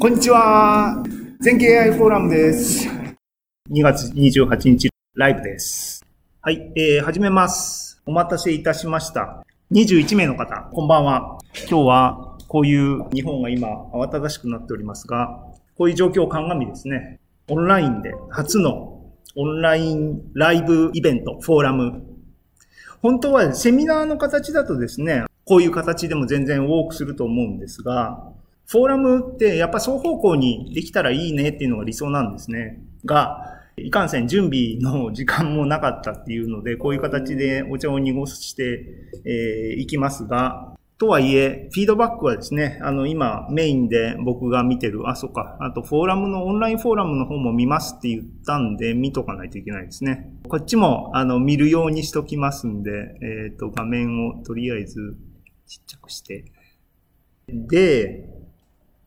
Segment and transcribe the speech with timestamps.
[0.00, 1.02] こんにちは。
[1.40, 2.88] 全経 AI フォーラムです。
[3.68, 6.06] 2月28日ライブです。
[6.40, 8.00] はい、えー、始めます。
[8.06, 9.44] お待たせいたしました。
[9.72, 11.38] 21名の方、こんばんは。
[11.68, 15.42] 今日はこういう日本が今慌ただしくなっておりますが、
[15.76, 17.18] こういう状況を鑑みですね、
[17.48, 19.02] オンラインで初の
[19.34, 22.04] オンラインライブイベント、フォーラム。
[23.02, 28.22] 本当はセミナーの形だとですね、こういう形でも全然多くすると思うんですが、
[28.70, 32.82] フォーラムってやっぱ双方向にできたらいいねっていうのが理想なんですね。
[33.06, 50.30] が、いかんせん準備の時間もなかったっていうので、こういう形でお茶を濁してい、えー、きますが、とはいえ、フィードバックはですね、あの、今、メインで僕が見てる、あ、そっか、あと、フォーラムの、オンラインフォーラムの方も見ますって言ったんで、見とかないといけないですね。
[50.48, 52.90] こっちも、あの、見るようにしときますんで、
[53.22, 55.16] えっ、ー、と、画面をとりあえず
[55.68, 56.44] ちっちゃくして。
[57.48, 58.37] で、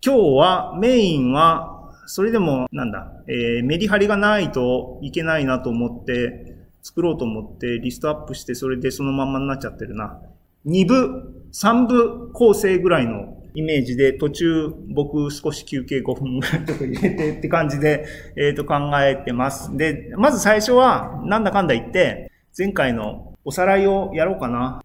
[0.00, 10.20] 今日は、メインは、それでも、なんだ、えー、メリハリがないといけないなと思って、作ろうと思ってリストアップして、それでそのまんまになっちゃってるな。
[10.66, 18.06] 2部、3部構成ぐらいのイメージで、途中僕少し休憩5分ぐらいとか入れてって感じで、
[18.38, 19.76] えっ、ー、と考えてます。
[19.76, 24.80] で、まず最初は、なんだかんだ言って、前回のおさらいをやろうかな。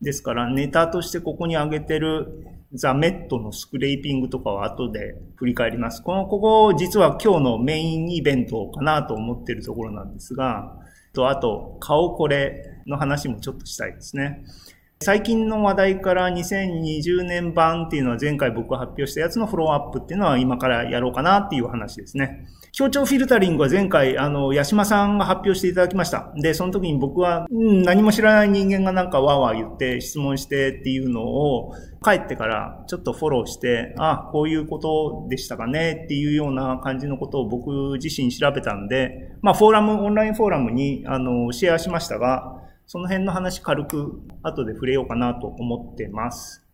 [0.00, 6.02] ですから、ネタとしてここに上げてるザ・メットのスクレーピングとかは後で振り返ります。
[6.02, 10.76] この、ここ実は今日のメインイベントかなと思ってるところなんですが、
[11.14, 14.44] と、あと、顔これの話もちょっとしたいですね。
[15.00, 22.46] 最近の話題から2020年版っていうのは前回僕が発表したやつのフォローアップっていうのは今からやろうかなっていう話ですね。
[22.72, 26.32] 協調フィルタリングは前回、あの、八島さんが発表していただきました。
[26.36, 37.70] で、その時に僕は、うん、何も知らない人間がなんかわーわー言って質問してっていうのを帰ってからちょっとフォローして、あ、こういうことでしたかねっていうような感じのことを僕
[38.02, 46.64] 自身調べたんで、まあ、フォーラム、オンラインフォーラムに、あの、シェアしましたが、その辺の話軽く後で触れようかなと思ってます。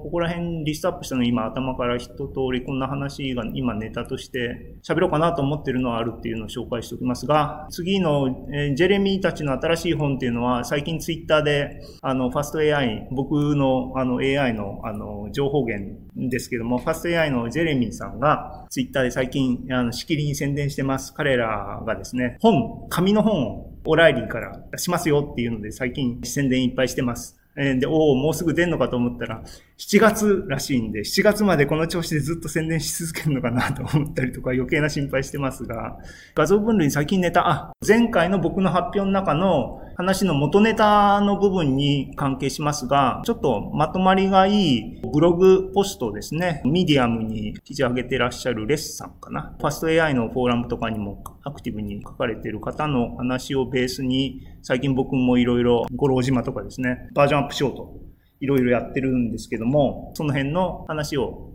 [0.00, 21.12] ここら辺リストアップしたの今頭から一通りこんな話が今ネタとして喋ろうかなと思ってるのはあるっていうのを紹介しておきますが、次の、えジェレミーたちの新しい本っていうのは最近ツイッターであのファスト AI、僕のあの AI のあの情報源ですけども、ファスト AI のジェレミーさんがツイッターで最近あのしきりに宣伝してます。
[21.12, 27.38] 彼らがですね、本、紙の本をオライリーから出しますよっていうので最近宣伝いっぱいしてます。
[27.56, 29.42] で、おお、もうすぐ出んのかと思ったら、
[29.78, 35.98] 7月らしいんで、7月までこの調子でずっと宣伝し続けるのかなと思ったりとか余計な心配してますが、
[36.34, 46.60] 画像分類最近ネタ、あ、前回の僕の発表の中の話の元ネタの部分に関係しますが、ちょっとまとまりがいいブログポストですね。
[46.64, 49.54] ミディアムに記事上げてらっしゃるレッサンかな。
[49.60, 58.07] ファスト AI のフォーラムとかにもアクティブに書かれてる方の話をベースに、最近僕もいろいろ五郎島とかですね、バージョンアップしようと
[58.40, 61.52] いろいろやってるんですけども、その辺の話を、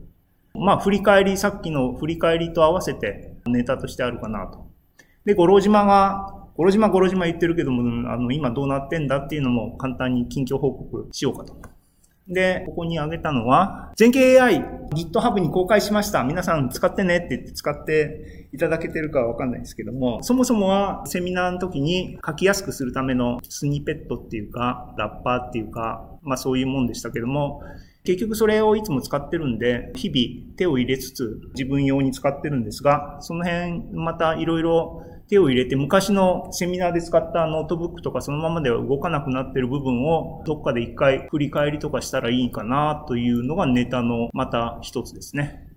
[0.54, 4.68] まあ振り返り、さっきの振り返りと合わせてネタとしてあるかなと。
[5.26, 11.56] で、五郎島が五郎島五郎島言ってるけども、あの、今どうなってんだっていうのも簡単に近況報告しようかと。
[12.28, 14.64] で、ここに挙げたのは、全景 AI、
[14.94, 16.24] GitHub に公開しました。
[16.24, 27.62] 皆さん使ってねって言って使っていただけてるかわかんないですけども、そもそもはセミナーの時に書きやすくするためのスニペットっていうか、ラッパーっていうか、まあそういうもんでしたけども、
[28.04, 45.73] 結局それをいつも使ってるんで、日々手を入れつつ自分用に使ってるんですが、その辺またいろいろ手を入れて昔のセミナーで使ったノートブックとかそのままでは動かなくなってる部分をどっかで一回振り返りとかしたらいいかなというのがネタのまた一つですね。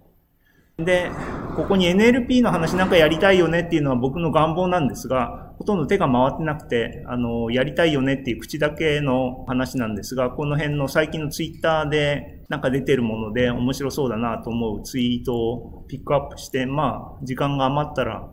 [0.79, 1.11] で、
[1.57, 18.29] ここに NLP の話なんかやりたいよねっていうのは僕の願望なんですが、ほとんど手が回ってなくて、あの、やりたいよねっていう口だけの話なんですが、この辺の最近のツイッターでなんか出てるもので面白そうだなと思うツイートをピックアップして、まあ、時間が余ったら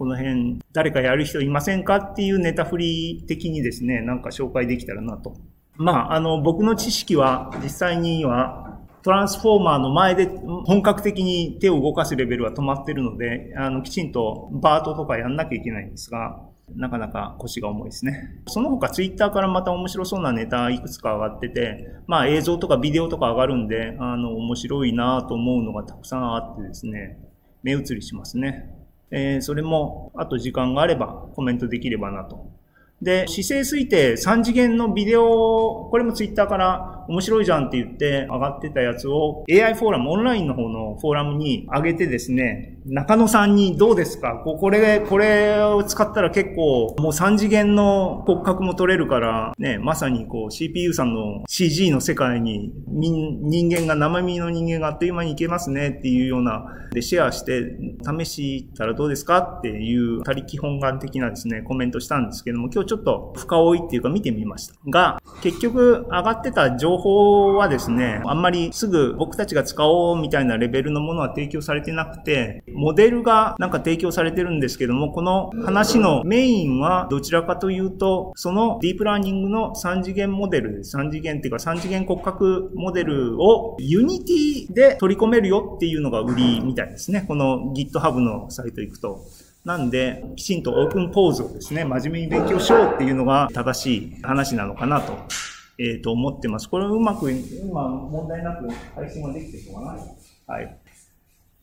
[0.00, 5.34] この辺、誰かやる人いませんかっていうネタフリー的にですね、なんか紹介できたらなと。
[5.76, 8.69] まあ、あの、僕の知識は実際には、
[9.02, 10.26] トランスフォーマーの前で
[10.66, 16.40] 本格的に手を動かすレベルは止まってるので、あの、きちんとバートとかやんなきゃいけないんですが、
[16.76, 18.42] なかなか腰が重いですね。
[18.46, 27.18] その他ツイッターからまた面白そうなネタいくつか上がってて、まあ映像とかビデオとか上がるんで、あの、面白いなと思うのがたくさんあってですね、
[27.62, 28.74] 目移りしますね。
[29.10, 32.50] えー、それも、あと時間があればコメントできればなと。
[33.02, 44.36] で、姿勢推定3次元のビデオ、これもツイッターから面白いじゃんって言って上がってたやつを AI フォーラム、オンラインの方のフォーラムに上げてですね、中野さんにどうですか？
[44.44, 57.76] これ、これを使ったら結構もう3次元の骨格も取れるから、ね、まさにこう CPU さんの CG の世界に人間が、生身の人間があっという間に行けますねっていうような、で、シェアして
[58.18, 59.38] 試したらどうですか？
[59.38, 64.74] っていう他力本願的なですね、コメントしたんですけども、今日ちょっと深追いっていうか見てみました。
[64.88, 80.80] が、結局上がってた情報はですね、あんまりすぐ僕たちが使おうみたいなレベルのものは提供されてなくて、モデルがなんか提供されてるんですけども、この話のメインはどちらかというと、そのディープラーニングの3次元モデル。
[80.80, 87.24] 3次元っていうか3次元骨格モデルを Unity で取り込めるよっていうのが売りみたいですね。
[87.26, 89.24] この GitHub のサイト行くと。
[89.64, 95.12] なんで、きちんとオープンポーズをですね、真面目に勉強しようっていうのが正しい話なのかなと、
[95.82, 96.68] えっ、ー、と思ってます。
[96.68, 99.96] これうまく、今問題なく配信はできてるのか
[100.46, 100.54] な？
[100.54, 100.64] はい。
[100.66, 100.68] っ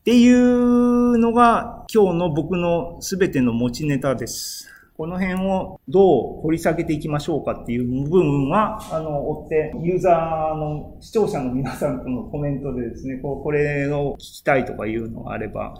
[0.03, 4.67] ていうのが今日の僕のすべての持ちネタです。
[4.97, 15.77] この辺をどう掘り下げていきましょうかっていう部分は、あの、追って、ユーザーの、視聴者の皆さんとのコメントでですね、こうこれを聞きたいとかいうのがあれば。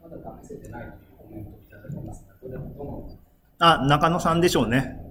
[0.00, 2.32] まだ試せてないコメントいただけますか？
[3.58, 5.01] あ、中野さんでしょうね。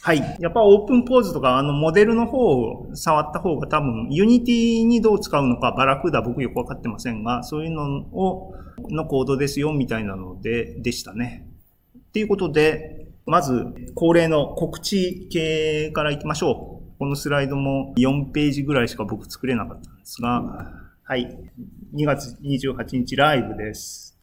[0.00, 0.36] はい。
[0.38, 8.54] やっぱ OpenPose とか、あの、モデルの方を触った方が多分、 Unity にどう使うのか、 Barracuda 僕よくわかってませんが、そういうのを、
[8.90, 11.48] のコードですよ、みたいなので、でしたね。
[11.96, 13.64] っていうことで、まず、
[13.94, 16.98] 恒例の告知系からいきましょう。
[16.98, 21.50] このスライドも4ページぐらいしか僕作れなかったんですが、はい。
[21.94, 24.18] 2月28日ライブです。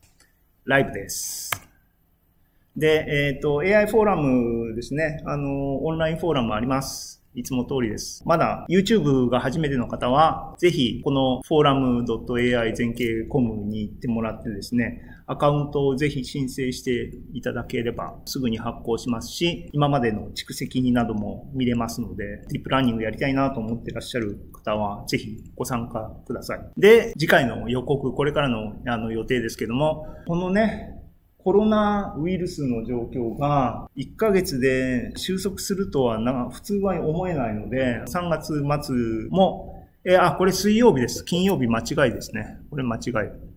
[0.66, 1.71] ライブです。
[2.76, 5.22] で、えっ、ー、と、AI フォーラムですね。
[5.26, 7.22] あの、オンラインフォーラムあります。
[7.34, 8.24] いつも通りです。
[8.26, 26.60] まだ YouTube が初めての方は、ぜひこのフォーラム .ai 全景コムに行ってもらってですね、アカウントをぜひ申請していただければすぐに発行しますし、今までの蓄積なども見れますので、ディープラーニングやりたいなと思ってらっしゃる方は、ぜひご参加ください。
[26.78, 30.91] で、次回の予告、これからのあの予定ですけども、このね、
[31.44, 41.24] コロナウイルスの状況が1ヶ月で収束するとはな普通は思えないので、3月末もえ、あ、これ水曜日です。
[41.24, 42.58] 金曜日間違いですね。
[42.72, 43.12] これ間違い。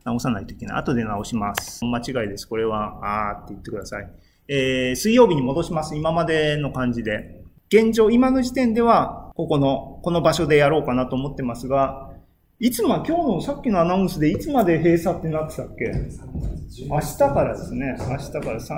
[0.05, 0.77] 直さないといけない。
[0.77, 1.83] 後で直します。
[1.87, 2.47] 間違いです。
[2.47, 4.11] これは、あーって言ってください。
[4.49, 5.97] えー、水曜日に戻します。
[5.97, 7.41] 今までの感じで。
[7.69, 12.11] 現状、今の時点では、ここの、この場所でやろうかなと思ってますが、
[12.61, 15.93] いつま、今日のさっきのアナウンスでいつまで閉鎖ってなってたっけ？
[16.89, 17.97] 明日からですね。
[17.99, 18.75] 明日からさ、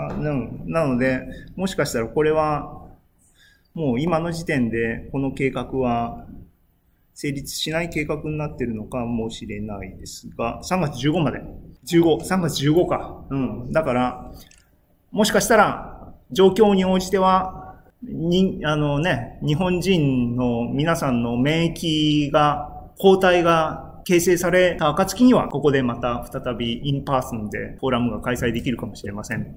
[0.66, 1.26] なので、
[1.56, 2.86] もしかしたらこれは、
[3.74, 6.24] もう今の時点でこの計画は
[7.12, 11.42] 成立しない計画になってるのかもしれないですが、3月15まで。
[11.86, 13.24] 15、3月15か。
[13.28, 13.72] うん。
[13.72, 14.32] だから、
[15.12, 29.56] もしかしたら、状況に応じては、に、あのね、日本人の皆さんの免疫が、抗体が形成された暁には、ここでまた再び in person でフォーラムが開催できるかもしれません。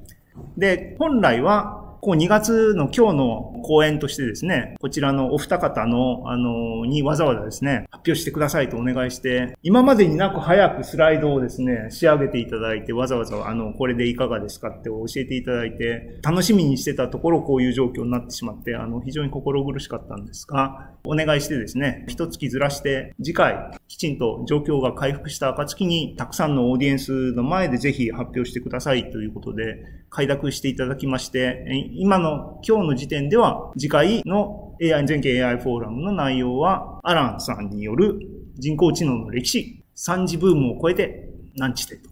[0.58, 38.20] で、本来は、こう2月の今日の講演としてですね、こちらのお二方の、あの、にわざわざですね、発表してくださいとお願いして、今までになく早くスライドをですね、仕上げていただいて、わざわざ、あの、これでいかがですかって教えていただいて、楽しみにしてたところ、こういう状況になってしまって、あの、非常に心苦しかったんですが、お願いしてですね、一月ずらして、次回、きちんと状況が回復した暁に、たくさんのオーディエンスの前でぜひ発表してくださいということで、快諾していただきまして、今の、今日の時点では、次回の AI、全景 AI フォーラムの内容は、アランさんによる
[38.58, 42.10] 人工知能の歴史、3次ブームを超えて、何ちてと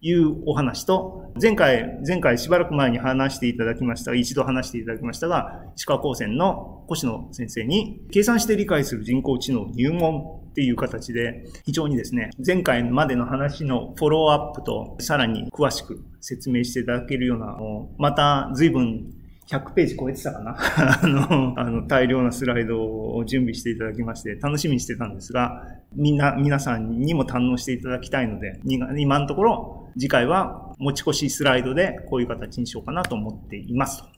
[0.00, 17.58] いうお話と、前回、前回しばらく前に話していただきました、一度話していただきましたが、石川高専の越野先生に、計算して理解する人工知能入門っていう形で、非常にですね、前回までの話のフォローアップと、さらに詳しく説明していただけるような、
[17.98, 19.12] また随分
[19.48, 20.56] 100ページ超えてたかな？
[21.02, 34.08] あの、あの、大量なスライドを準備していただきまして、楽しみにしてたんですが、みんな、皆さんにも堪能していただきたいので、今のところ、次回は持ち越しスライドでこういう形にしようかなと思っていますと。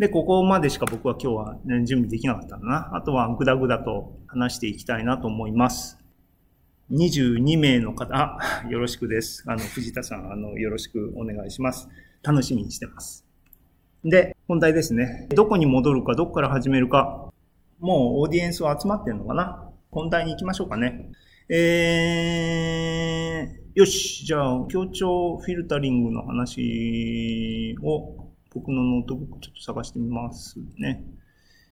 [0.00, 2.90] で、ここまでしか僕は今日は、ね、準備できなかったんだな。
[2.94, 5.98] あとはぐだぐだと話していきたいなと思います。
[6.90, 8.38] 22名の方、あ、
[8.70, 9.44] よろしくです。
[9.46, 11.86] あの、藤田さん、あの、よろしくお願いします。
[12.22, 13.26] 楽しみにしてます。
[14.02, 15.28] で、本題ですね。
[15.36, 17.30] どこに戻るか、どこから始めるか。
[17.78, 21.10] もうオーディエンスは集まってんのかな本題に行きましょうかね。
[21.50, 24.24] えー、よし。
[24.24, 31.04] じゃあ、協調フィルタリングの話を僕のノートブックちょっと探してみますね。